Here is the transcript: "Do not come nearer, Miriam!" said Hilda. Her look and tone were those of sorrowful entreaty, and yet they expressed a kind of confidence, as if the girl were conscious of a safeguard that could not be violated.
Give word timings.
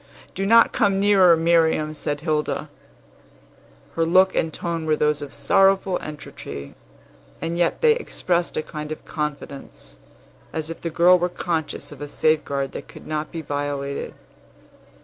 "Do 0.33 0.47
not 0.47 0.71
come 0.73 0.99
nearer, 0.99 1.37
Miriam!" 1.37 1.93
said 1.93 2.21
Hilda. 2.21 2.69
Her 3.95 4.03
look 4.03 4.33
and 4.33 4.51
tone 4.51 4.87
were 4.87 4.95
those 4.95 5.21
of 5.21 5.31
sorrowful 5.31 5.99
entreaty, 5.99 6.73
and 7.39 7.55
yet 7.55 7.81
they 7.81 7.91
expressed 7.93 8.57
a 8.57 8.63
kind 8.63 8.91
of 8.91 9.05
confidence, 9.05 9.99
as 10.53 10.71
if 10.71 10.81
the 10.81 10.89
girl 10.89 11.19
were 11.19 11.29
conscious 11.29 11.91
of 11.91 12.01
a 12.01 12.07
safeguard 12.07 12.71
that 12.71 12.87
could 12.87 13.05
not 13.05 13.31
be 13.31 13.43
violated. 13.43 14.15